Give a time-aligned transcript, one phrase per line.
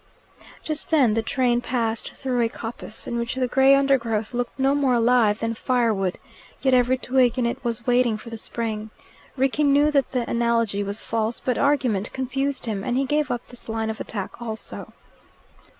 [0.63, 4.73] Just then the train passed through a coppice in which the grey undergrowth looked no
[4.73, 6.17] more alive than firewood.
[6.59, 8.89] Yet every twig in it was waiting for the spring.
[9.37, 13.45] Rickie knew that the analogy was false, but argument confused him, and he gave up
[13.45, 14.91] this line of attack also.